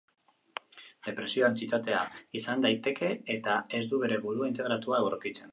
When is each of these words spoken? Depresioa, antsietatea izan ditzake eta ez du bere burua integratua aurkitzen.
Depresioa, 1.07 1.49
antsietatea 1.49 1.99
izan 2.41 2.65
ditzake 2.69 3.13
eta 3.37 3.61
ez 3.81 3.85
du 3.93 4.03
bere 4.07 4.21
burua 4.27 4.53
integratua 4.55 5.03
aurkitzen. 5.07 5.49